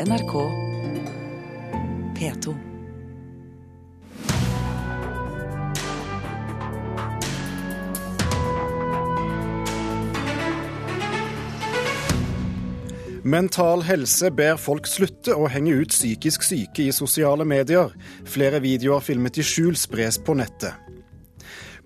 [0.00, 0.32] NRK
[2.18, 2.54] P2.
[13.22, 17.94] Mental Helse ber folk slutte å henge ut psykisk syke i sosiale medier.
[18.26, 20.74] Flere videoer filmet i skjul spres på nettet.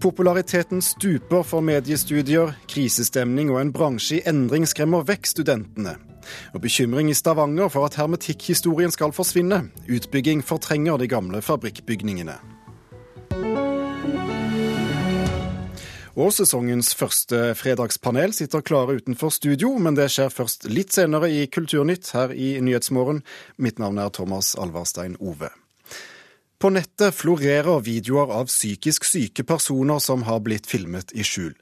[0.00, 5.98] Populariteten stuper for mediestudier, krisestemning og en bransje i endring skremmer vekk studentene.
[6.54, 9.68] Og bekymring i Stavanger for at hermetikkhistorien skal forsvinne.
[9.88, 12.38] Utbygging fortrenger de gamle fabrikkbygningene.
[16.18, 21.44] Og sesongens første fredagspanel sitter klare utenfor studio, men det skjer først litt senere i
[21.46, 23.22] Kulturnytt her i Nyhetsmorgen.
[23.54, 25.52] Mitt navn er Thomas Alvarstein Ove.
[26.58, 31.52] På nettet florerer videoer av psykisk syke personer som har blitt filmet i skjul.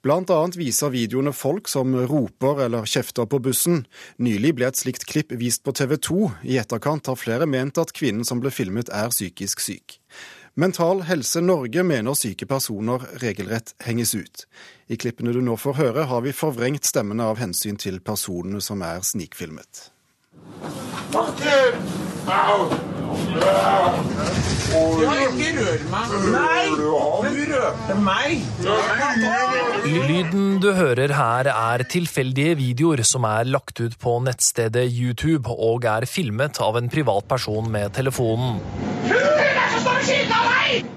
[0.00, 3.82] Blant annet viser videoene folk som roper eller kjefter på bussen.
[4.16, 6.30] Nylig ble et slikt klipp vist på TV 2.
[6.48, 9.98] I etterkant har flere ment at kvinnen som ble filmet er psykisk syk.
[10.56, 14.48] Mental Helse Norge mener syke personer regelrett henges ut.
[14.88, 18.80] I klippene du nå får høre, har vi forvrengt stemmene av hensyn til personene som
[18.80, 19.90] er snikfilmet.
[21.12, 21.76] Martin!
[22.24, 22.95] Au!
[24.76, 26.12] Ikke rør meg.
[26.32, 26.64] Nei!
[26.76, 28.42] Du rørte meg.
[29.86, 35.86] Lyden du hører her er tilfeldige videoer som er lagt ut på nettstedet YouTube og
[35.88, 38.60] er filmet av en privatperson med telefonen.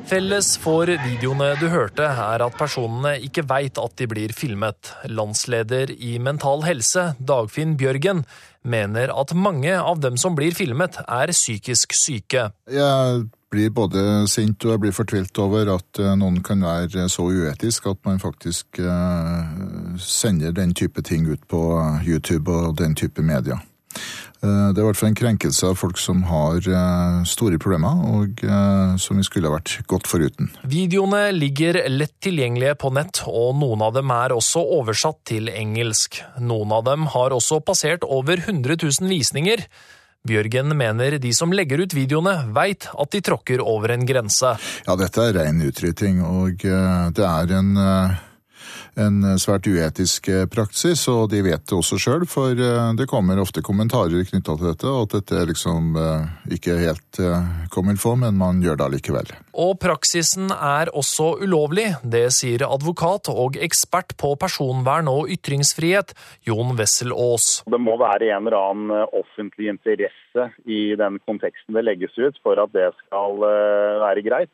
[0.09, 4.94] Felles for videoene du hørte, er at personene ikke veit at de blir filmet.
[5.06, 8.23] Landsleder i Mental Helse, Dagfinn Bjørgen,
[8.66, 12.50] mener at mange av dem som blir filmet, er psykisk syke.
[12.72, 13.22] Jeg
[13.53, 17.90] blir både sint og jeg blir fortvilt over at eh, noen kan være så uetisk
[17.90, 21.64] at man faktisk eh, sender den type ting ut på
[22.06, 23.58] YouTube og den type media.
[24.39, 27.99] Eh, Det er i hvert fall en krenkelse av folk som har eh, store problemer,
[28.07, 30.51] og eh, som vi skulle ha vært godt foruten.
[30.63, 36.22] Videoene ligger lett tilgjengelige på nett, og noen av dem er også oversatt til engelsk.
[36.39, 39.66] Noen av dem har også passert over 100 000 visninger.
[40.28, 44.55] Bjørgen mener de som legger ut videoene, veit at de tråkker over en grense.
[44.88, 47.72] Ja, dette er ren utryting, og det er en,
[48.99, 53.39] en svært uetisk eh, praksis, og de vet det også sjøl, for eh, det kommer
[53.41, 57.21] ofte kommentarer knytta til dette, og at dette er liksom eh, ikke helt
[57.73, 59.31] kommer få, men man gjør det allikevel.
[59.59, 66.13] Og praksisen er også ulovlig, det sier advokat og ekspert på personvern og ytringsfrihet,
[66.47, 67.49] Jon Wessel Aas.
[67.69, 72.39] Det må være en eller annen eh, offentlig interesse i den konteksten det legges ut
[72.43, 74.53] for at det skal eh, være greit.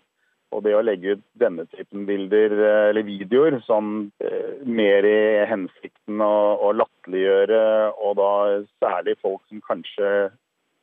[0.56, 6.24] Og det å legge ut denne typen bilder eh, eller videoer eh, mer i hensikten
[6.24, 7.62] å, å latterliggjøre,
[8.00, 8.32] og da
[8.80, 10.16] særlig folk som kanskje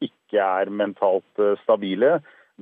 [0.05, 2.19] ikke er mentalt eh, stabile,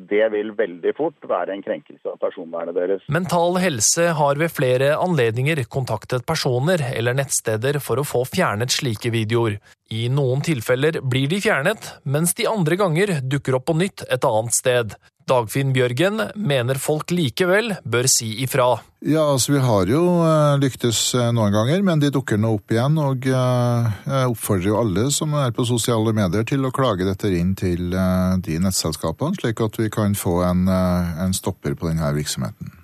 [0.09, 3.03] det vil veldig fort være en krenkelse av personvernet deres.
[3.13, 9.13] Mental Helse har ved flere anledninger kontaktet personer eller nettsteder for å få fjernet slike
[9.13, 9.59] videoer.
[9.91, 14.27] I noen tilfeller blir de fjernet, mens de andre ganger dukker opp på nytt et
[14.31, 14.95] annet sted.
[15.31, 18.73] Dagfinn Bjørgen mener folk likevel bør si ifra.
[19.07, 22.75] Ja, altså vi har jo eh, lyktes eh, noen ganger, men de dukker nå opp
[22.75, 22.99] igjen.
[22.99, 27.31] Og eh, jeg oppfordrer jo alle som er på sosiale medier til å klage dette
[27.31, 32.75] inn til de nettselskapene, slik at vi kan få en, en stopper på denne virksomheten.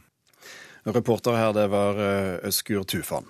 [0.87, 1.99] Reporter her, det var
[2.47, 3.27] Øskur Tufan.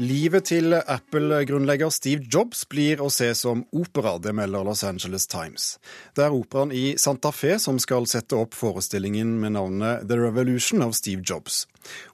[0.00, 5.74] Livet til Apple-grunnlegger Steve Jobs blir å se som opera, det melder Los Angeles Times.
[6.16, 10.80] Det er operaen i Santa Fe som skal sette opp forestillingen med navnet The Revolution
[10.86, 11.66] of Steve Jobs.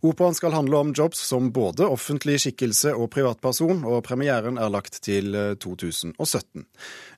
[0.02, 4.98] Operaen skal handle om Jobs som både offentlig skikkelse og privatperson, og premieren er lagt
[5.06, 6.66] til eh, 2017.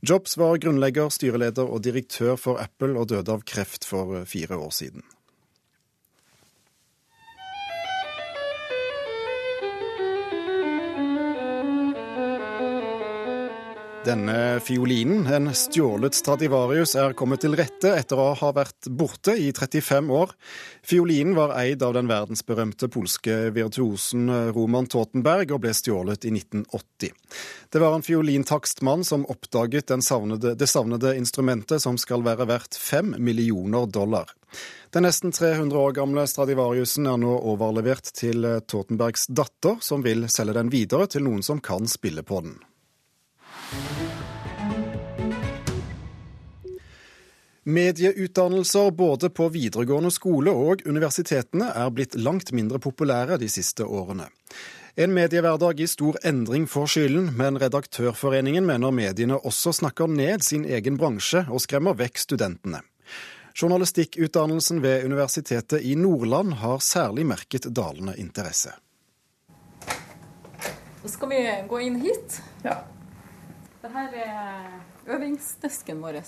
[0.05, 4.61] Jobs var grunnlegger, styreleder og direktør for Apple og døde av kreft for eh, fire
[4.61, 5.09] år siden.
[14.09, 19.51] Denne fiolinen, en stjålet Stradivarius, er kommet til rette etter å ha vært borte i
[19.53, 20.31] 35 år.
[20.81, 27.13] Fiolinen var eid av den verdensberømte polske virtuosen Roman Totenberg og ble stjålet i 1980.
[27.69, 33.13] Det var en fiolintakstmann som oppdaget savnede, det savnede instrumentet, som skal være verdt fem
[33.19, 34.33] millioner dollar.
[34.97, 40.57] Den nesten 300 år gamle Stradivariusen er nå overlevert til Totenbergs datter, som vil selge
[40.63, 42.57] den videre til noen som kan spille på den.
[47.69, 54.31] Medieutdannelser både på videregående skole og universitetene er blitt langt mindre populære de siste årene.
[54.97, 60.65] En mediehverdag i stor endring får skylden, men Redaktørforeningen mener mediene også snakker ned sin
[60.65, 62.81] egen bransje og skremmer vekk studentene.
[63.53, 68.73] Journalistikkutdannelsen ved Universitetet i Nordland har særlig merket dalende interesse.
[71.03, 72.41] Nå skal vi gå inn hit.
[72.65, 72.81] Ja.
[73.83, 74.69] Dette er
[75.15, 76.19] øvingsdesken vår.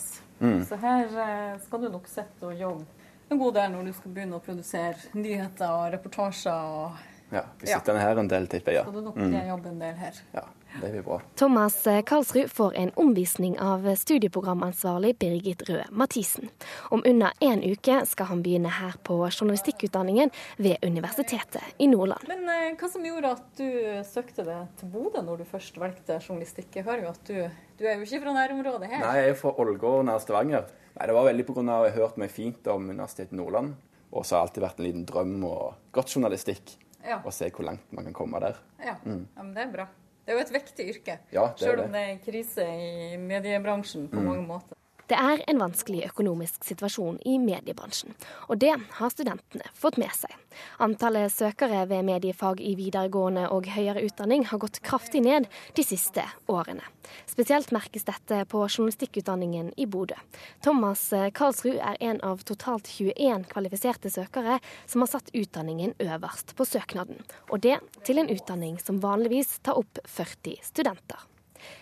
[0.41, 0.61] Mm.
[0.69, 2.87] Så her eh, skal du nok sitte og jobbe
[3.31, 6.52] en god del når du skal begynne å produsere nyheter og reportasjer.
[6.52, 7.43] og ja.
[7.61, 8.82] Vi sitter her en del, tipper jeg.
[8.87, 9.35] skal du nok Mm.
[9.49, 10.12] jobbe en del her.
[10.35, 10.44] Ja,
[10.83, 11.21] det blir bra.
[11.37, 11.77] Thomas
[12.07, 16.51] Karlsrud får en omvisning av studieprogramansvarlig Birgit Røe Mathisen.
[16.91, 22.29] Om under én uke skal han begynne her på journalistikkutdanningen ved Universitetet i Nordland.
[22.29, 23.69] Men eh, hva som gjorde at du
[24.07, 26.71] søkte deg til Bodø når du først valgte journalistikk?
[26.77, 27.39] Jeg hører jo at du,
[27.81, 29.05] du er jo ikke fra nærområdet her.
[29.05, 30.69] Nei, jeg er fra Ålgård nær Stavanger.
[30.97, 31.65] Nei, Det var veldig pga.
[31.79, 33.75] at jeg hørte meg fint om Universitetet i Nordland.
[34.11, 36.77] Og så har det alltid vært en liten drøm og godt journalistikk.
[37.07, 37.21] Ja.
[37.25, 38.59] Og se hvor langt man kan komme der.
[38.83, 38.97] Ja.
[39.05, 39.87] ja, men det er bra.
[40.31, 41.15] Det er jo et viktig yrke.
[41.35, 44.27] Ja, er Selv om det er krise i mediebransjen på Mm.
[44.29, 44.77] mange måter.
[45.11, 48.15] Det er en vanskelig økonomisk situasjon i mediebransjen,
[48.47, 50.37] og det har studentene fått med seg.
[50.79, 56.23] Antallet søkere ved mediefag i videregående og høyere utdanning har gått kraftig ned de siste
[56.47, 56.85] årene.
[57.27, 60.15] Spesielt merkes dette på journalistikkutdanningen i Bodø.
[60.62, 61.03] Thomas
[61.35, 67.19] Karlsrud er en av totalt 21 kvalifiserte søkere som har satt utdanningen øverst på søknaden,
[67.51, 71.30] og det til en utdanning som vanligvis tar opp 40 studenter.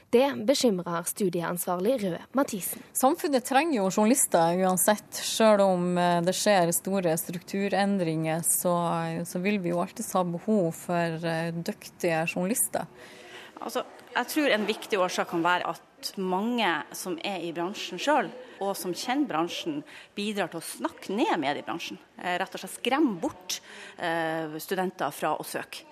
[0.09, 2.81] Det bekymrer studieansvarlig Røe Mathisen.
[2.97, 5.11] Samfunnet trenger jo journalister uansett.
[5.13, 8.75] Selv om eh, det skjer store strukturendringer, så,
[9.29, 12.89] så vil vi jo alltid ha behov for eh, dyktige journalister.
[13.59, 13.83] Altså,
[14.15, 18.31] jeg tror en viktig årsak kan være at mange som er i bransjen sjøl,
[18.63, 19.83] og som kjenner bransjen,
[20.17, 21.99] bidrar til å snakke ned mediebransjen.
[22.17, 23.61] Eh, Rett og slett skremme bort
[23.97, 25.85] eh, studenter fra å søke.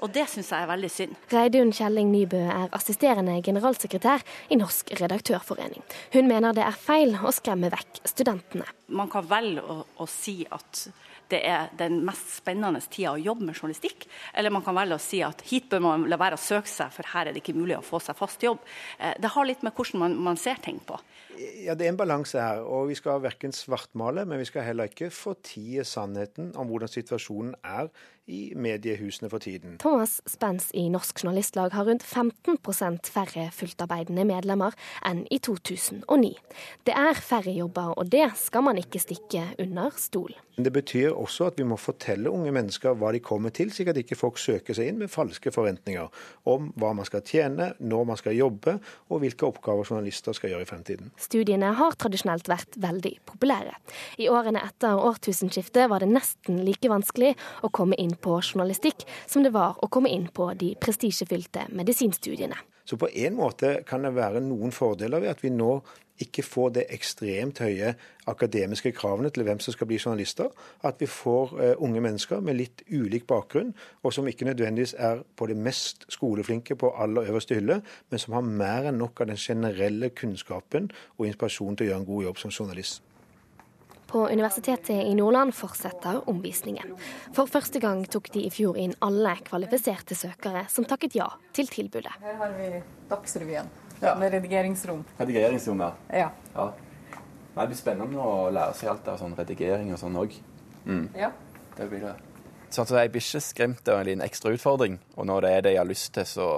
[0.00, 1.16] Og det syns jeg er veldig synd.
[1.32, 5.84] Reidun Kjelling Nybø er assisterende generalsekretær i Norsk redaktørforening.
[6.14, 8.64] Hun mener det er feil å skremme vekk studentene.
[8.88, 10.86] Man kan velge å, å si at
[11.30, 15.02] det er den mest spennende tida å jobbe med journalistikk, eller man kan velge å
[15.02, 17.54] si at hit bør man la være å søke seg, for her er det ikke
[17.54, 18.64] mulig å få seg fast jobb.
[18.98, 20.98] Eh, Det har litt med hvordan man, man ser ting på.
[21.64, 22.60] Ja, Det er en balanse her.
[22.60, 27.54] og Vi skal verken svartmale, men vi skal heller ikke fortie sannheten om hvordan situasjonen
[27.64, 27.88] er
[28.30, 29.78] i mediehusene for tiden.
[29.82, 34.76] Thomas Spence i Norsk Journalistlag har rundt 15% færre fulltarbeidende medlemmer
[35.06, 36.36] enn i 2009.
[36.86, 40.36] Det er færre jobber, og det skal man ikke stikke under stol.
[40.60, 44.00] Det betyr også at vi må fortelle unge mennesker hva de kommer til, slik at
[44.00, 46.10] ikke folk søker seg inn med falske forventninger
[46.50, 48.76] om hva man skal tjene, når man skal jobbe,
[49.08, 51.14] og hvilke oppgaver journalister skal gjøre i fremtiden.
[51.30, 53.76] Studiene har tradisjonelt vært veldig populære.
[54.18, 59.46] I årene etter årtusenskiftet var det nesten like vanskelig å komme inn på journalistikk som
[59.46, 62.58] det var å komme inn på de prestisjefylte medisinstudiene.
[62.82, 65.76] Så på en måte kan det være noen fordeler ved at vi nå
[66.20, 67.94] ikke får det ekstremt høye
[68.30, 70.50] akademiske kravene til hvem som skal bli journalister.
[70.84, 75.24] At vi får eh, unge mennesker med litt ulik bakgrunn, og som ikke nødvendigvis er
[75.36, 77.80] på det mest skoleflinke på aller øverste hylle,
[78.10, 82.02] men som har mer enn nok av den generelle kunnskapen og inspirasjonen til å gjøre
[82.04, 83.02] en god jobb som journalist.
[84.10, 86.96] På Universitetet i Nordland fortsetter omvisningen.
[87.36, 91.70] For første gang tok de i fjor inn alle kvalifiserte søkere som takket ja til
[91.70, 92.16] tilbudet.
[92.18, 92.72] Her har vi
[93.12, 94.14] Dagsrevyen Ja.
[94.18, 95.04] med redigeringsrom.
[95.18, 95.92] Redigeringsrom, ja.
[96.08, 96.30] Ja.
[96.54, 96.72] ja.
[97.54, 100.36] Nei, Det blir spennende å lære seg alt av sånn redigering og sånn òg.
[100.86, 101.06] Mm.
[101.18, 101.30] ja.
[101.76, 102.14] Det blir det.
[102.70, 104.98] Sånn at Jeg blir ikke skremt av en liten ekstra utfordring.
[105.16, 106.48] Og når det er det jeg har lyst til, så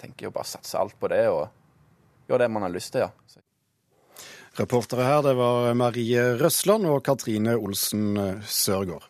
[0.00, 1.48] tenker jeg å bare satse alt på det og
[2.28, 3.10] gjøre det man har lyst til, ja.
[3.26, 3.40] Så
[4.58, 9.06] Reportere her det var Marie Røsland og Katrine Olsen Sørgaard.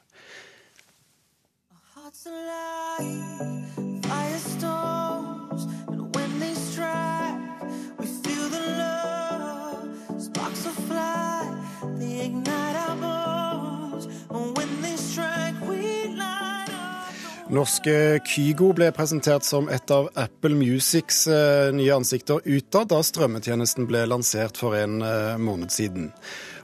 [17.51, 23.89] Norske Kygo ble presentert som et av Apple Musics eh, nye ansikter utad da strømmetjenesten
[23.91, 26.13] ble lansert for en eh, måned siden.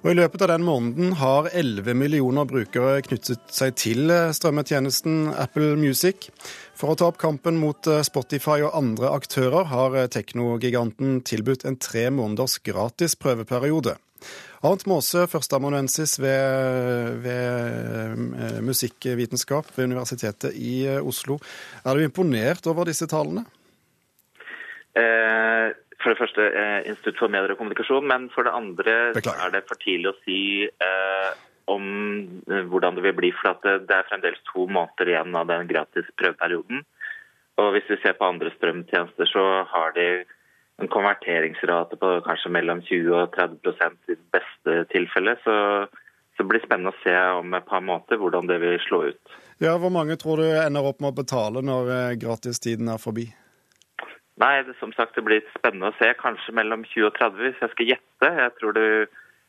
[0.04, 5.32] Og I løpet av den måneden har 11 millioner brukere knyttet seg til eh, strømmetjenesten
[5.34, 6.30] Apple Music.
[6.78, 12.12] For å ta opp kampen mot Spotify og andre aktører har teknogiganten tilbudt en tre
[12.14, 13.98] måneders gratis prøveperiode.
[14.64, 21.36] Arnt Maase, førsteamanuensis ved, ved eh, musikkvitenskap ved Universitetet i eh, Oslo.
[21.84, 23.44] Er du imponert over disse tallene?
[24.96, 29.44] Eh, for det første eh, Institutt for medier og kommunikasjon, men for det andre Beklager.
[29.44, 31.30] er det for tidlig å si eh,
[31.72, 31.86] om
[32.48, 33.32] eh, hvordan det vil bli.
[33.36, 36.84] For at det, det er fremdeles to måneder igjen av den gratis prøveperioden.
[37.60, 40.08] Og hvis vi ser på andre strømtjenester, så har de
[40.82, 45.40] en konverteringsrate på kanskje mellom 20 og 30% i det beste tilfellet.
[45.44, 45.56] Så,
[46.36, 49.36] så det blir spennende å se om et par måneder hvordan det vil slå ut.
[49.62, 53.30] Ja, Hvor mange tror du ender opp med å betale når eh, gratistiden er forbi?
[54.36, 56.10] Nei, det, som sagt, det blir spennende å se.
[56.20, 58.32] Kanskje mellom 20 og 30, hvis jeg skal gjette.
[58.42, 58.88] Jeg tror det,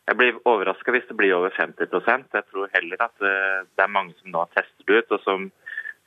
[0.07, 3.37] jeg blir overraska hvis det blir over 50% Jeg tror heller at det,
[3.75, 5.49] det er mange som nå tester det ut, og som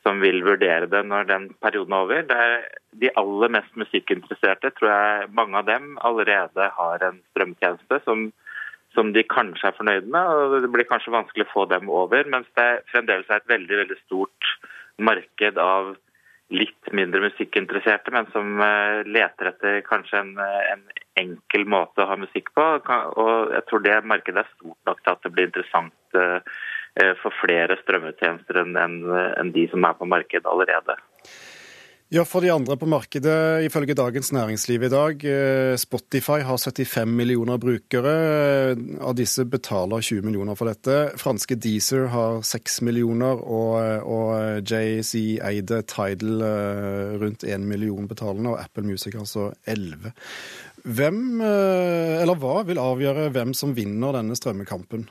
[0.03, 2.23] som vil vurdere det når den perioden er over.
[2.29, 2.61] Det er
[3.03, 8.29] de aller mest musikkinteresserte tror jeg mange av dem allerede har en strømtjeneste som,
[8.97, 10.35] som de kanskje er fornøyd med.
[10.35, 13.83] og Det blir kanskje vanskelig å få dem over, mens det fremdeles er et veldig
[13.85, 14.55] veldig stort
[15.01, 15.95] marked av
[16.51, 20.81] litt mindre musikkinteresserte, men som eh, leter etter kanskje en, en
[21.21, 22.65] enkel måte å ha musikk på.
[23.23, 26.70] Og jeg tror det markedet er stort nok til at det blir interessant eh, Eh,
[27.23, 30.97] for flere strømmetjenester enn de som er på markedet allerede.
[32.11, 37.07] Ja, For de andre på markedet, ifølge Dagens Næringsliv i dag, eh, Spotify har 75
[37.07, 38.15] millioner brukere.
[38.99, 41.13] Av disse betaler 20 millioner for dette.
[41.23, 48.57] Franske Deezer har 6 millioner, og, og JC eide Tidal eh, rundt 1 million betalende,
[48.57, 50.11] og Apple Music altså 11.
[50.83, 55.07] Hvem, eller hva, vil avgjøre hvem som vinner denne strømmekampen?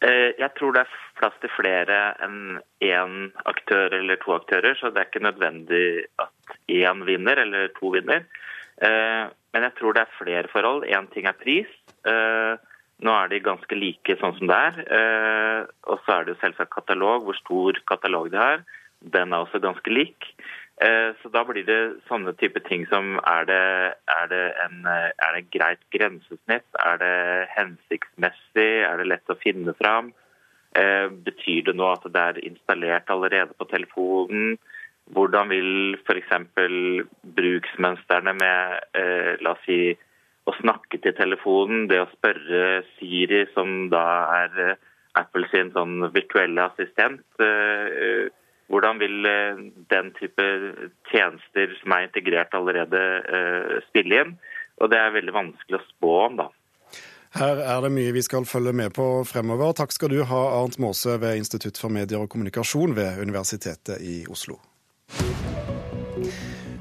[0.00, 3.16] Eh, jeg tror det er plass til flere enn én
[3.50, 8.24] aktør eller to aktører, så det er ikke nødvendig at én vinner eller to vinner.
[8.80, 10.86] Eh, men jeg tror det er flere forhold.
[10.88, 11.68] Én ting er pris.
[12.08, 12.56] Eh,
[13.04, 15.68] nå er de ganske like sånn som det er.
[15.88, 18.64] Og så er det jo selvsagt katalog, hvor stor katalog de har.
[19.00, 20.28] Den er også ganske lik.
[20.80, 23.64] Eh, så da blir det sånne type ting som er det,
[24.14, 26.64] er det, en, er det greit grensesnitt?
[26.80, 27.16] Er det
[27.52, 28.70] hensiktsmessig?
[28.88, 30.08] Er det lett å finne fram?
[30.72, 34.56] Eh, betyr det nå at det er installert allerede på telefonen?
[35.12, 36.32] Hvordan vil f.eks.
[37.36, 39.92] bruksmønstrene med eh, la oss si,
[40.48, 44.04] å snakke til telefonen, det å spørre Siri, som da
[44.46, 44.78] er
[45.20, 47.26] Apple sin sånn virtuelle assistent,
[48.70, 49.60] hvordan vil eh,
[49.90, 50.46] den type
[51.10, 54.32] tjenester som er integrert allerede, eh, spille inn?
[54.80, 56.48] Og Det er veldig vanskelig å spå om, da.
[57.36, 59.74] Her er det mye vi skal følge med på fremover.
[59.78, 64.24] Takk skal du ha, Arnt Maase ved Institutt for medier og kommunikasjon ved Universitetet i
[64.30, 64.58] Oslo.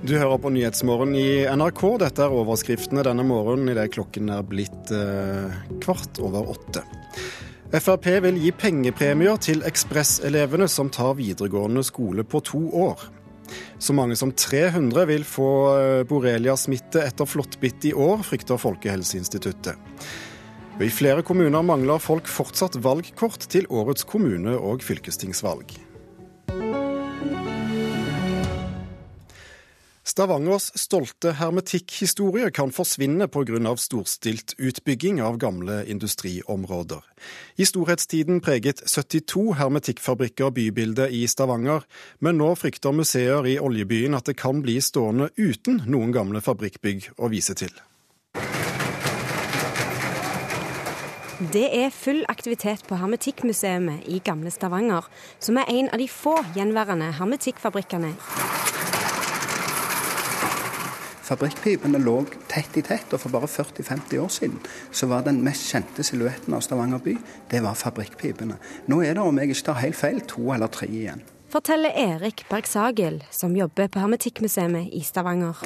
[0.02, 1.84] Du hører på Nyhetsmorgen i NRK.
[2.02, 6.86] Dette er overskriftene denne morgenen idet klokken er blitt eh, kvart over åtte.
[7.70, 13.04] Frp vil gi pengepremier til ekspresselevene som tar videregående skole på to år.
[13.78, 19.78] Så mange som 300 vil få eh, borrelia-smitte etter flåttbitt i år, frykter Folkehelseinstituttet.
[20.80, 25.76] I flere kommuner mangler folk fortsatt valgkort til årets kommune- og fylkestingsvalg.
[30.20, 33.76] Stavangers stolte hermetikkhistorie kan forsvinne pga.
[33.78, 37.00] storstilt utbygging av gamle industriområder.
[37.56, 41.86] I storhetstiden preget 72 hermetikkfabrikker bybildet i Stavanger,
[42.20, 47.14] men nå frykter museer i oljebyen at det kan bli stående uten noen gamle fabrikkbygg
[47.16, 47.72] å vise til.
[51.40, 55.08] Det er full aktivitet på Hermetikkmuseet i gamle Stavanger,
[55.40, 58.18] som er en av de få gjenværende hermetikkfabrikkene
[61.30, 64.56] Fabrikkpipene lå tett i tett, og for bare 40-50 år siden
[64.90, 67.14] så var den mest kjente silhuetten av Stavanger by,
[67.52, 68.58] det var fabrikkpipene.
[68.90, 71.22] Nå er det, om jeg ikke tar helt feil, to eller tre igjen.
[71.54, 75.62] Forteller Erik Bergsagel, som jobber på Hermetikkmuseet i Stavanger.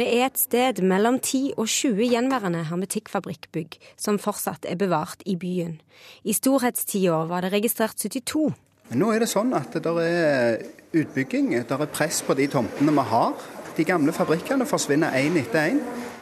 [0.00, 5.36] Det er et sted mellom 10 og 20 gjenværende hermetikkfabrikkbygg som fortsatt er bevart i
[5.36, 5.76] byen.
[6.24, 8.46] I storhetstida var det registrert 72.
[8.88, 10.62] Men nå er det sånn at det er
[10.96, 13.36] utbygging, det er press på de tomtene vi har.
[13.76, 15.78] De gamle fabrikkene forsvinner én etter én.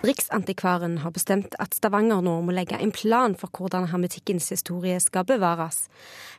[0.07, 5.27] Riksantikvaren har bestemt at Stavanger nå må legge en plan for hvordan hermetikkens historie skal
[5.29, 5.89] bevares.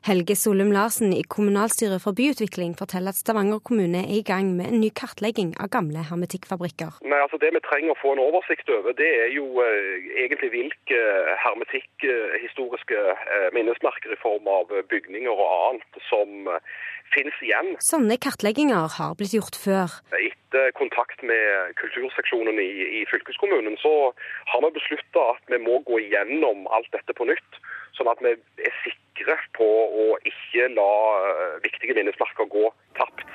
[0.07, 4.71] Helge Solum Larsen i kommunalstyret for byutvikling forteller at Stavanger kommune er i gang med
[4.71, 7.03] en ny kartlegging av gamle hermetikkfabrikker.
[7.05, 10.49] Nei, altså Det vi trenger å få en oversikt over, det er jo eh, egentlig
[10.55, 11.01] hvilke
[11.43, 16.81] hermetikkhistoriske eh, minnesmerker i form av bygninger og annet som eh,
[17.15, 17.73] finnes igjen.
[17.83, 19.97] Sånne kartlegginger har blitt gjort før.
[20.17, 22.69] Etter kontakt med kulturseksjonen i,
[23.01, 23.93] i fylkeskommunen, så
[24.51, 27.61] har vi beslutta at vi må gå igjennom alt dette på nytt.
[27.97, 29.67] Sånn at vi er sikre på
[30.03, 30.91] å ikke la
[31.27, 33.27] eh, viktige minnesmerker gå tapt.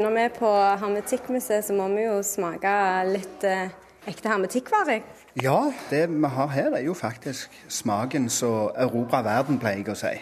[0.00, 2.72] Når vi er på Hermetikkmuseet, så må vi jo smake
[3.10, 3.70] litt eh,
[4.08, 5.02] ekte hermetikkvarer.
[5.42, 9.98] Ja, det vi har her er jo faktisk smaken som erobrer verden, pleier jeg å
[9.98, 10.14] si.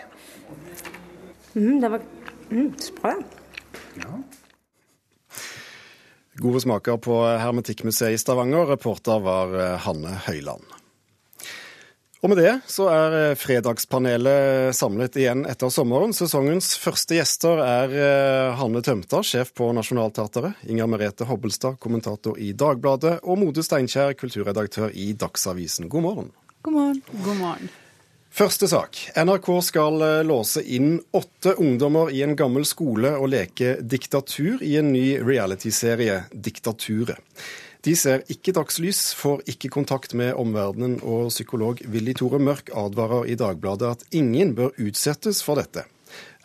[1.55, 2.03] Mm, det var
[2.51, 3.15] mm, bra.
[6.39, 8.69] Gode smaker på Hermetikkmuseet i Stavanger.
[8.71, 10.77] Reporter var eh, Hanne Høyland.
[12.19, 16.15] Og med det så er eh, Fredagspanelet samlet igjen etter sommeren.
[16.15, 22.53] Sesongens første gjester er eh, Hanne Tømta, sjef på Nationaltheatret, Inger Merete Hobbelstad, kommentator i
[22.55, 25.91] Dagbladet, og Mode Steinkjer, kulturredaktør i Dagsavisen.
[25.91, 26.33] God morgen.
[26.63, 27.05] God morgen.
[27.27, 27.77] God morgen.
[28.39, 28.95] Første sak.
[29.19, 34.77] NRK skal eh, låse inn åtte ungdommer i en gammel skole og leke diktatur i
[34.79, 37.19] en ny realityserie, Diktaturet.
[37.83, 43.27] De ser ikke dagslys, får ikke kontakt med omverdenen, og psykolog Willy Tore Mørk advarer
[43.27, 45.89] i Dagbladet at ingen bør utsettes for dette.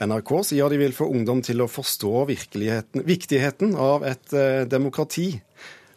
[0.02, 5.30] NRK sier de vil få ungdom til å forstå viktigheten av et eh, demokrati.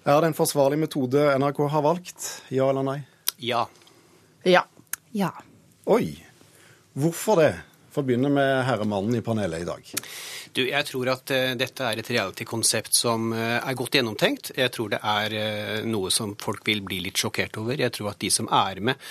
[0.05, 2.31] Er det en forsvarlig metode NRK har valgt?
[2.53, 3.01] Ja eller nei?
[3.41, 3.65] Ja.
[4.45, 4.69] Ja.
[5.17, 5.33] Ja.
[5.87, 6.17] Oi.
[6.99, 7.53] Hvorfor det?
[7.95, 9.91] Får begynne med herremannen i panelet i dag.
[10.57, 14.51] Du, jeg tror at uh, dette er et reality-konsept som uh, er godt gjennomtenkt.
[14.59, 17.79] Jeg tror det er uh, noe som folk vil bli litt sjokkert over.
[17.79, 19.07] Jeg tror at de som er med,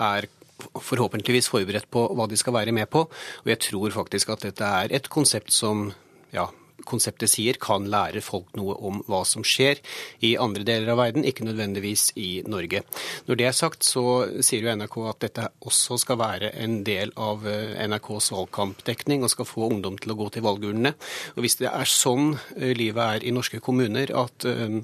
[0.00, 0.30] er
[0.64, 3.04] forhåpentligvis forberedt på hva de skal være med på.
[3.44, 5.90] Og jeg tror faktisk at dette er et konsept som
[6.32, 6.48] ja,
[6.88, 9.80] konseptet sier, kan lære folk noe om hva som skjer
[10.24, 12.84] i andre deler av verden, ikke nødvendigvis i Norge.
[13.28, 14.04] Når det er sagt, så
[14.44, 19.32] sier jo NRK at dette også skal være en del av eh, NRKs valgkampdekning og
[19.32, 20.94] skal få ungdom til å gå til valgurnene.
[21.34, 24.80] Og hvis det er sånn eh, livet er i norske kommuner, at eh,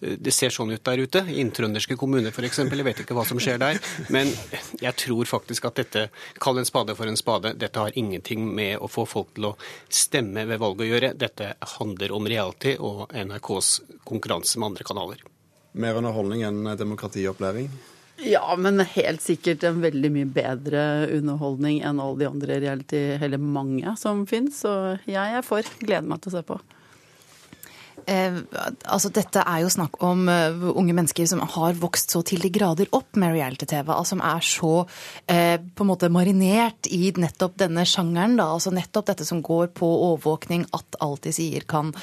[0.00, 3.60] det ser sånn ut der ute, inntrønderske kommuner f.eks., jeg vet ikke hva som skjer
[3.62, 3.78] der,
[4.12, 4.30] men
[4.82, 6.08] jeg tror faktisk at dette,
[6.42, 9.54] kall en spade for en spade, dette har ingenting med å få folk til å
[9.88, 11.12] stemme ved valget å gjøre.
[11.20, 13.76] Dette dette handler om reality og NRKs
[14.08, 15.24] konkurranse med andre kanaler.
[15.74, 17.68] Mer underholdning enn demokratiopplæring?
[18.22, 20.82] Ja, men helt sikkert en veldig mye bedre
[21.16, 24.60] underholdning enn alle de andre reality, eller mange som finnes.
[24.62, 24.74] Så
[25.10, 25.66] jeg er for.
[25.82, 26.60] Gleder meg til å se på.
[28.06, 28.38] Eh,
[28.84, 32.50] altså Dette er jo snakk om uh, unge mennesker som har vokst så til de
[32.52, 33.88] grader opp med reality-TV.
[33.94, 34.72] Altså, som er så
[35.30, 38.36] eh, på en måte marinert i nettopp denne sjangeren.
[38.38, 38.50] Da.
[38.56, 41.94] Altså Nettopp dette som går på overvåkning, at alt de sier kan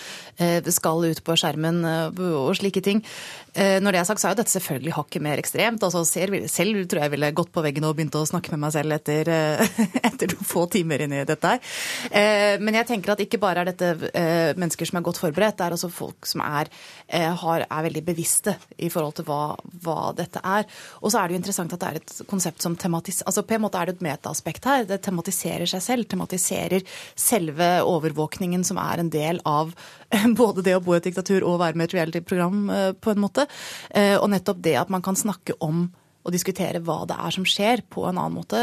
[0.41, 3.06] eh, skal ut på skjermen uh, og slike ting.
[3.51, 5.84] Eh, når det er sagt, så er jo dette selvfølgelig hakket mer ekstremt.
[5.84, 8.71] Altså Selv, selv tror jeg ville gått på veggen og begynt å snakke med meg
[8.75, 11.73] selv etter, eh, etter noen få timer inn i dette her.
[12.08, 15.58] Eh, men jeg tenker at ikke bare er dette eh, mennesker som er godt forberedt,
[15.60, 16.70] det er også folk som er,
[17.08, 20.67] eh, har, er veldig bevisste i forhold til hva, hva, dette er.
[21.02, 23.56] Og så er det jo interessant at det er et konsept som tematiserer altså På
[23.56, 24.86] en måte er det et metaaspekt her.
[24.89, 26.10] Det tematiserer seg selv.
[26.12, 29.74] Tematiserer selve overvåkningen som er en del av
[30.41, 33.13] både det å bo i et diktatur og være med i et reality-program, eh, på
[33.13, 33.48] en måte.
[33.89, 35.89] Eh, og nettopp det at man kan snakke om
[36.22, 38.60] og diskutere hva det er som skjer, på en annen måte,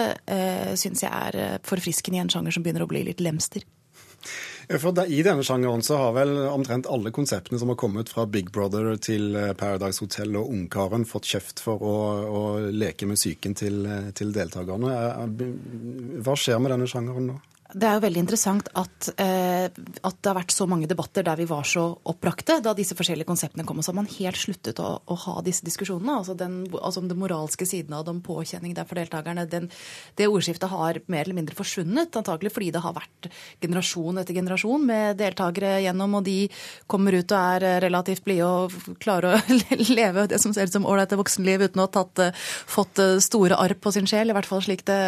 [0.79, 3.65] syns jeg er forfriskende i en sjanger som begynner å bli litt lemster.
[4.69, 8.51] For I denne sjangeren så har vel omtrent alle konseptene som har kommet fra Big
[8.53, 11.95] Brother til eh, Paradise Hotel og Ungkaren, fått kjeft for å,
[12.29, 14.93] å leke med psyken til, eh, til deltakerne.
[16.21, 17.39] Hva skjer med denne sjangeren nå?
[17.69, 21.37] Det er jo veldig interessant at, eh, at, det har vært så mange debatter der
[21.37, 23.77] vi var så oppbrakte da disse forskjellige konseptene kom.
[23.77, 26.15] Og så har man helt sluttet å, å ha disse diskusjonene.
[26.23, 29.45] Altså, den, altså den moralske siden av dem, påkjenning der for deltakerne.
[29.53, 29.67] Den,
[30.17, 32.17] det ordskiftet har mer eller mindre forsvunnet.
[32.17, 33.29] Antakelig fordi det har vært
[33.61, 36.39] generasjon etter generasjon med deltakere gjennom, og de
[36.89, 39.61] kommer ut og er relativt blide og klarer å
[39.99, 43.19] leve det som ser ut som ålreite voksenliv uten å ha tatt, eh, fått eh,
[43.21, 44.33] store arr på sin sjel.
[44.33, 44.99] I hvert fall slik det,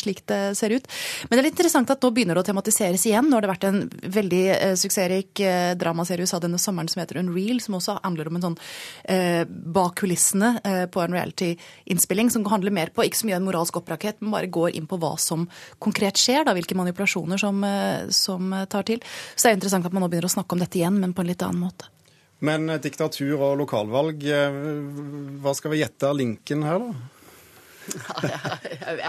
[0.00, 0.88] slik det ser ut.
[1.28, 3.28] Men det er litt interessant at nå begynner det å tematiseres igjen.
[3.28, 3.80] Nå har det vært en
[4.16, 8.38] veldig eh, suksessrik eh, dramaserie USA denne sommeren som heter Unreal, som også handler om
[8.38, 8.58] en sånn
[9.12, 13.46] eh, bak kulissene eh, på en reality-innspilling, som handler mer på ikke så mye en
[13.46, 15.46] moralsk opprakhet, men bare går inn på hva som
[15.82, 19.04] konkret skjer, da, hvilke manipulasjoner som, eh, som tar til.
[19.34, 21.24] Så det er interessant at man nå begynner å snakke om dette igjen, men på
[21.24, 21.90] en litt annen måte.
[22.40, 24.22] Men diktatur og lokalvalg,
[25.44, 27.19] hva skal vi gjette av linken her, da?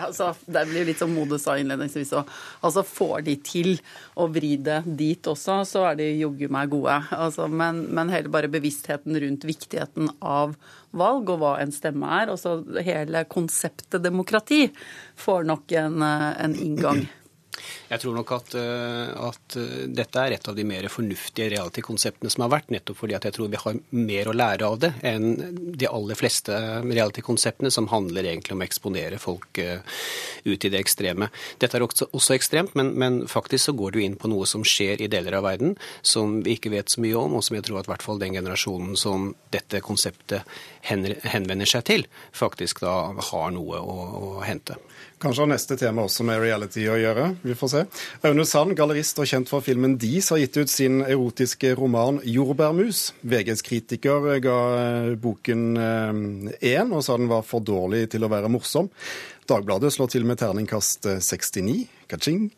[0.01, 2.29] Altså, det blir litt som Mode sa innledningsvis òg.
[2.65, 3.71] Altså, får de til
[4.19, 6.97] å vri det dit også, så er de joggu meg gode.
[7.15, 10.55] Altså, men, men hele bare bevisstheten rundt viktigheten av
[10.97, 12.34] valg og hva en stemme er.
[12.34, 14.65] altså hele konseptet demokrati
[15.19, 17.05] får nok en, en inngang.
[17.91, 22.32] Jeg tror nok at, eh, at eh, dette er et av de mer fornuftige reality-konseptene
[22.32, 24.93] som har vært, nettopp fordi at jeg tror vi har mer å lære av det
[25.10, 25.34] enn
[25.75, 26.56] de aller fleste
[26.88, 29.84] reality-konseptene som handler egentlig om å eksponere folk eh,
[30.47, 31.27] ut i det ekstreme.
[31.60, 34.63] Dette er også, også ekstremt, men, men, faktisk så går du inn på noe som
[34.63, 37.67] skjer i deler av verden som vi ikke vet så mye om, og som jeg
[37.67, 40.47] tror at i hvert fall den generasjonen som dette konseptet
[40.88, 42.95] henvender seg til, faktisk da
[43.32, 44.80] har noe å, å hente.
[45.21, 47.27] Kanskje har neste tema også med reality å gjøre.
[47.43, 47.81] Vi får se.
[48.28, 53.12] Aune Sand, gallerist og kjent for filmen Dis, har gitt ut sin erotiske roman 'Jordbærmus'.
[53.22, 58.32] VGs kritiker ga eh, boken én eh, og sa den var for dårlig til å
[58.32, 58.89] være morsom.
[59.50, 61.76] Dagbladet slår til med terningkast 69.
[61.82, 62.50] Eh, Kaching.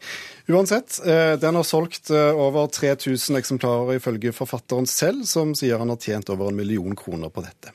[0.50, 6.32] Uansett, den har solgt over 3000 eksemplarer ifølge forfatteren selv, som sier han har tjent
[6.34, 7.70] over en million kroner på dette.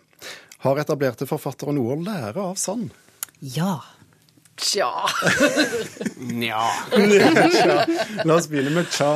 [0.67, 2.91] Har etablerte forfattere noe å lære av Sand?
[3.39, 3.79] Ja.
[4.59, 4.91] Tja.
[6.17, 6.63] Nja.
[8.25, 9.11] La oss begynne med tja.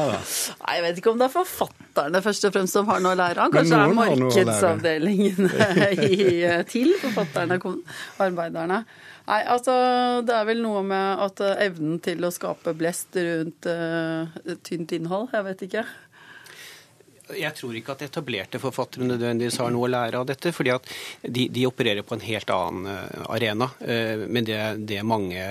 [0.63, 3.19] Nei, Jeg vet ikke om det er forfatterne først og fremst som har noe å
[3.19, 3.55] lære av.
[3.55, 5.71] Kanskje det er markedsavdelingene
[6.07, 7.59] i, eh, til forfatterne,
[8.23, 8.85] arbeiderne.
[9.27, 9.75] Nei, altså
[10.27, 14.95] det er vel noe med at eh, evnen til å skape blest rundt uh, tynt
[14.97, 15.29] innhold.
[15.35, 15.85] Jeg vet ikke.
[17.39, 20.53] Jeg tror ikke at etablerte forfattere nødvendigvis har noe å lære av dette.
[20.53, 20.89] fordi at
[21.23, 23.69] de, de opererer på en helt annen eh, arena.
[23.81, 25.43] Eh, men det, det mange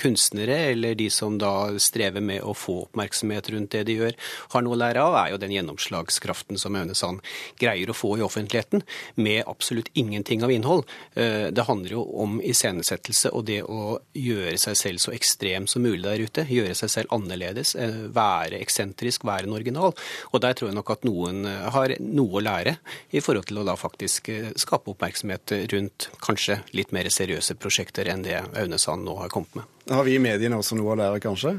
[0.00, 4.18] kunstnere, eller de som da strever med å få oppmerksomhet rundt det de gjør,
[4.54, 7.24] har noe å lære av, er jo den gjennomslagskraften som Aune Sand
[7.60, 8.84] greier å få i offentligheten,
[9.20, 10.86] med absolutt ingenting av innhold.
[11.14, 15.84] Eh, det handler jo om iscenesettelse og det å gjøre seg selv så ekstrem som
[15.84, 16.46] mulig der ute.
[16.50, 17.74] Gjøre seg selv annerledes,
[18.14, 19.94] være eksentrisk, være en original.
[20.30, 22.76] Og der tror jeg nok at at noen eh, har noe å lære
[23.10, 28.08] i forhold til å da faktisk eh, skape oppmerksomhet rundt kanskje litt mer seriøse prosjekter
[28.08, 29.64] enn det Aune nå har kommet med.
[29.90, 31.56] Har vi i mediene også noe å lære, kanskje?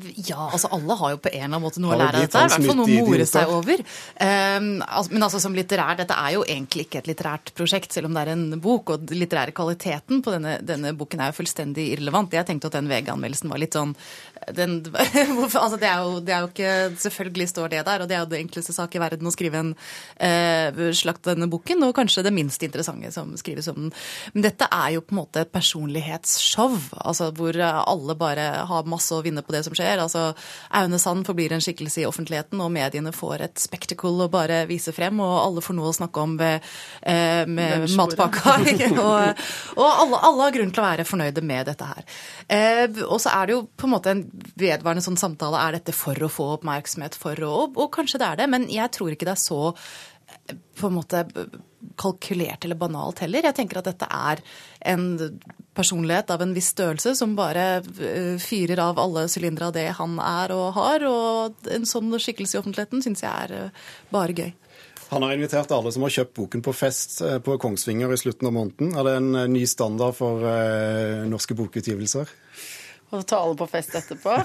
[0.00, 2.40] Ja, altså alle har jo på en eller annen måte noe å lære av dette.
[2.40, 3.82] I hvert fall noe å more seg over.
[4.16, 8.08] Um, altså, men altså som litterær, dette er jo egentlig ikke et litterært prosjekt, selv
[8.08, 8.94] om det er en bok.
[8.94, 12.32] Og den litterære kvaliteten på denne, denne boken er jo fullstendig irrelevant.
[12.32, 13.92] Jeg tenkte at den VG-anmeldelsen var litt sånn
[14.56, 18.16] den, altså det, er jo, det, er jo, ikke Selvfølgelig står det der, og det
[18.16, 19.70] er jo det enkleste sak i verden å skrive en
[20.18, 23.92] eh, slakt denne boken, og kanskje det minst interessante som skrives om den.
[24.32, 26.74] Men dette er jo på en måte et personlighetsshow,
[27.04, 30.02] altså hvor alle bare har masse å vinne på det som skjer skjer.
[30.02, 30.24] Altså,
[30.78, 34.94] Aune Sand forblir en skikkelse i offentligheten, og mediene får et spectacle å bare vise
[34.94, 36.68] frem, og alle får noe å snakke om ved,
[37.02, 38.56] eh, med matpakka.
[39.06, 39.42] og,
[39.76, 42.06] og alle, alle, har grunn til å være fornøyde med dette her.
[42.46, 44.24] Eh, og så er det jo på en måte en
[44.58, 45.60] vedvarende sånn samtale.
[45.60, 48.64] Er dette for å få oppmerksomhet, for å Og, og kanskje det er det, men
[48.72, 51.26] jeg tror ikke det er så eh, på en måte
[52.00, 53.44] kalkulert eller banalt heller.
[53.48, 54.42] Jeg tenker at dette er
[54.92, 55.06] en
[55.76, 60.18] personlighet av en viss størrelse som bare eh, fyrer av alle sylindere av det han
[60.22, 61.06] er og har.
[61.08, 64.52] Og en sånn skikkelse i offentligheten syns jeg er eh, bare gøy.
[65.12, 68.48] Han har invitert alle som har kjøpt boken på fest eh, på Kongsvinger i slutten
[68.48, 68.94] av måneden.
[68.96, 70.44] Er det en ny standard for
[71.28, 72.30] norske bokutgivelser?
[73.12, 74.36] Og tale på fest etterpå?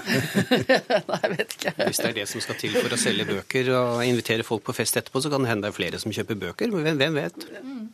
[1.08, 1.72] Nei, jeg vet ikke.
[1.78, 4.74] Hvis det er det som skal til for å selge bøker og invitere folk på
[4.76, 6.74] fest etterpå, så kan det hende det er flere som kjøper bøker.
[6.74, 7.48] Men hvem vet?
[7.64, 7.88] Mm.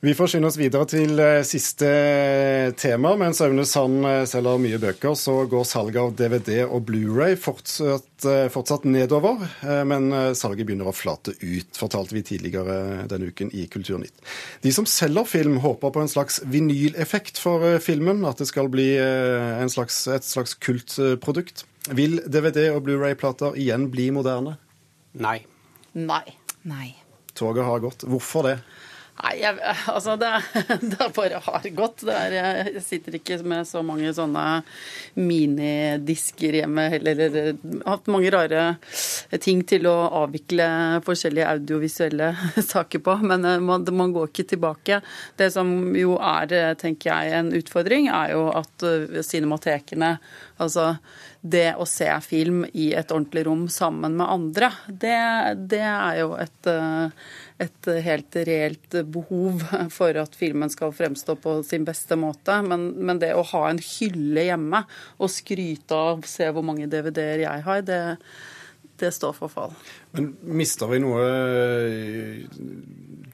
[0.00, 1.88] Vi får skynde oss videre til eh, siste
[2.78, 3.16] tema.
[3.18, 8.06] Mens Aune Sand eh, selger mye bøker, så går salget av DVD og Blu-ray fortsatt,
[8.22, 9.42] eh, fortsatt, nedover.
[9.90, 10.06] Men
[10.38, 14.22] salget begynner å flate ut, fortalte vi tidligere denne uken i Kulturnytt.
[14.62, 18.22] De som selger film, håper på en slags vinyleffekt for filmen.
[18.28, 18.92] At det skal bli
[19.74, 21.64] slags, et slags kultprodukt.
[21.90, 24.60] Vil DVD og Blu-ray-plater igjen bli moderne?
[25.18, 25.40] Nei.
[25.98, 26.22] Nei.
[26.70, 26.92] Nei.
[27.34, 28.06] Toget har gått.
[28.06, 28.60] Hvorfor det?
[29.18, 29.56] Nei, jeg,
[29.90, 30.30] altså det,
[30.92, 32.04] det bare har gått.
[32.06, 34.44] Er, jeg sitter ikke med så mange sånne
[35.18, 37.22] minidisker hjemme heller.
[37.26, 37.56] Eller
[37.88, 38.62] hatt mange rare
[39.42, 40.68] ting til å avvikle
[41.06, 42.30] forskjellige audiovisuelle
[42.72, 43.16] saker på.
[43.26, 45.00] Men eh, man, man, går ikke tilbake.
[45.38, 50.18] Det som jo er, tenker jeg, en utfordring, er jo at eh, cinematekene
[50.58, 50.96] Altså
[51.38, 55.20] det å se film i et ordentlig rom sammen med andre, det,
[55.70, 56.70] det er jo et
[57.58, 59.64] et helt reelt behov
[59.96, 62.60] for at filmen skal fremstå på sin beste måte.
[62.66, 64.84] Men, men det å ha en hylle hjemme
[65.18, 68.00] og skryte av se hvor mange DVD-er jeg har, det,
[69.02, 69.74] det står for fall.
[70.14, 72.44] Men mister vi noe eh,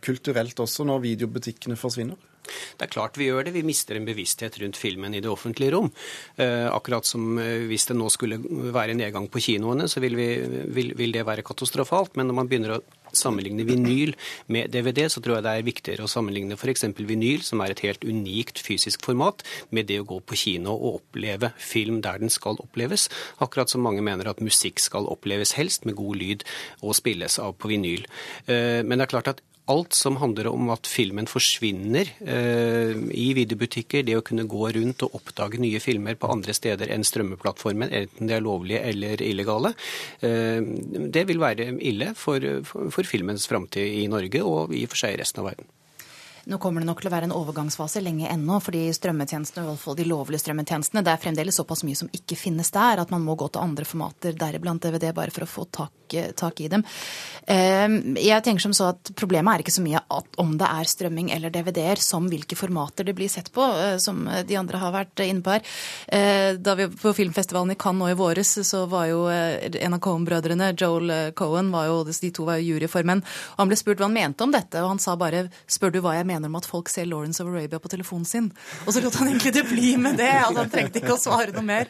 [0.04, 2.33] kulturelt også når videobutikkene forsvinner?
[2.44, 3.54] Det er klart vi gjør det.
[3.56, 5.90] Vi mister en bevissthet rundt filmen i det offentlige rom.
[6.36, 8.40] Eh, akkurat som eh, hvis det nå skulle
[8.74, 10.28] være nedgang på kinoene, så vil, vi,
[10.74, 12.16] vil, vil, det være katastrofalt.
[12.18, 12.82] Men når man begynner å
[13.14, 14.14] sammenligne vinyl
[14.50, 16.86] med DVD, så tror jeg det er viktigere å sammenligne f.eks.
[16.98, 21.00] vinyl, som er et helt unikt fysisk format, med det å gå på kino og
[21.00, 23.08] oppleve film der den skal oppleves.
[23.44, 26.46] Akkurat som mange mener at musikk skal oppleves helst med god lyd
[26.82, 28.06] og spilles av på vinyl.
[28.46, 33.28] Eh, Men det er klart at alt som handler om at filmen forsvinner eh, i
[33.36, 37.92] videobutikker, det å kunne gå rundt og oppdage nye filmer på andre steder enn strømmeplattformen,
[37.94, 39.72] enten de er lovlige eller illegale,
[40.20, 40.60] eh,
[41.14, 45.16] det vil være ille for, for, filmens framtid i Norge og i og for seg
[45.16, 45.73] i resten av verden.
[46.46, 49.80] Nå kommer det nok til å være en overgangsfase lenge ennå, fordi strømmetjenestene, i hvert
[49.80, 53.24] fall de lovlige strømmetjenestene, det er fremdeles såpass mye som ikke finnes der, at man
[53.24, 56.84] må gå til andre formater, deriblant DVD, bare for å få tak, tak i dem.
[57.48, 57.88] Eh,
[58.20, 60.00] Jeg tenker som så at Problemet er ikke så mye
[60.42, 64.28] om det er strømming eller DVD-er, som hvilke formater det blir sett på, eh, som
[64.46, 65.62] de andre har vært inne på her.
[66.08, 69.94] Eh, Da vi på filmfestivalen i Cannes nå i våres, så var jo eh, en
[69.94, 73.22] av Cohen-brødrene, Joel Cohen, var jo, de to var jo juryformenn.
[73.22, 76.00] og Han ble spurt hva han mente om dette, og han sa bare 'spør du
[76.00, 78.50] hva jeg mener om at folk ser Lawrence of Arabia på telefonen sin'?
[78.86, 80.32] Og så lot han egentlig det bli med det.
[80.42, 81.86] altså Han trengte ikke å svare noe mer.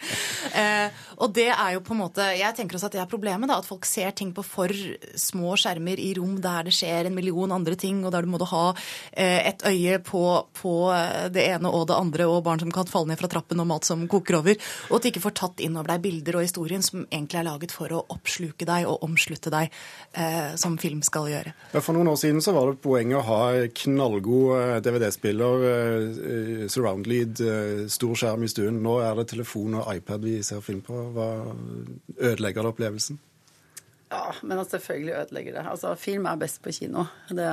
[0.53, 3.49] Eh, og det er jo på en måte, Jeg tenker også at det er problemet,
[3.51, 4.73] da, at folk ser ting på for
[5.17, 8.41] små skjermer i rom der det skjer en million andre ting, og der du må
[8.45, 8.65] ha
[9.13, 10.25] eh, et øye på,
[10.55, 10.75] på
[11.35, 13.89] det ene og det andre, og barn som kan falle ned fra trappen og mat
[13.89, 14.59] som koker over.
[14.91, 17.49] Og at de ikke får tatt inn over deg bilder og historien som egentlig er
[17.49, 19.73] laget for å oppsluke deg og omslutte deg,
[20.13, 21.55] eh, som film skal gjøre.
[21.79, 23.41] For noen år siden så var det poenget å ha
[23.85, 28.81] knallgod eh, DVD-spiller, eh, surround lead, eh, stor skjerm i stuen.
[28.85, 31.04] Nå er det telefon og iPad vi ser film på.
[31.15, 31.29] Hva
[32.17, 33.21] ødelegger det opplevelsen?
[34.15, 35.67] Ja, men selvfølgelig ødelegger det.
[35.71, 37.07] Altså, Film er best på kino.
[37.29, 37.49] Det,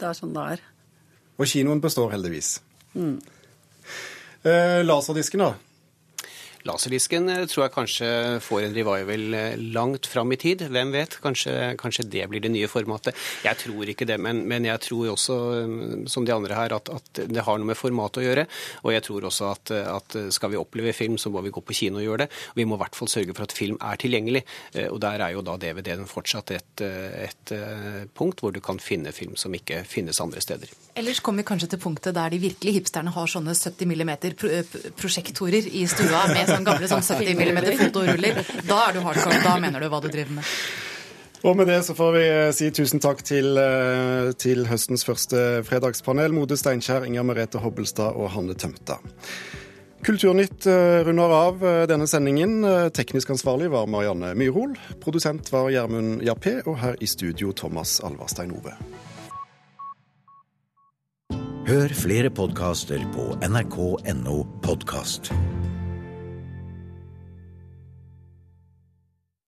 [0.00, 0.64] det er sånn det er.
[1.34, 2.56] Og kinoen består heldigvis.
[2.94, 3.18] Mm.
[4.46, 5.54] Eh, laserdisken, da?
[6.64, 8.06] Laserdisken eh, tror jeg kanskje
[8.40, 10.62] får en revival eh, langt fram i tid.
[10.72, 11.18] Hvem vet?
[11.20, 13.16] Kanskje, kanskje det blir det nye formatet.
[13.44, 15.74] Jeg tror ikke det, men, men jeg tror også, eh,
[16.08, 18.46] som de andre her, at, at, det har noe med formatet å gjøre.
[18.80, 21.76] Og jeg tror også at, at, skal vi oppleve film, så må vi gå på
[21.76, 22.30] kino og gjøre det.
[22.56, 24.44] Vi må i hvert fall sørge for at film er tilgjengelig.
[24.88, 27.52] Og der er jo da DVD-en fortsatt et, et
[28.16, 30.72] punkt hvor du kan finne film som ikke finnes andre steder.
[30.96, 34.12] Ellers kommer vi kanskje til punktet der de virkelige hipsterne har sånne 70 mm
[35.00, 38.40] prosjektorer i stua med sånn gamle sånn 70 mm fotoruller.
[38.68, 39.42] Da er du hardcore.
[39.44, 40.56] Da mener du hva du driver med.
[41.44, 42.24] Og med det så får vi
[42.56, 43.58] si tusen takk til,
[44.40, 46.32] til høstens første fredagspanel.
[46.32, 48.96] Mode Steinkjer, Inger Merete Hobbelstad og Hanne Tømta.
[50.04, 50.64] Kulturnytt
[51.04, 52.64] runder av denne sendingen.
[52.96, 54.72] Teknisk ansvarlig var Marianne Myrhol.
[55.04, 58.76] Produsent var Gjermund Jappé, og her i studio Thomas Alvarstein Ove.
[61.64, 65.32] Hør flere podkaster på nrk.no podkast.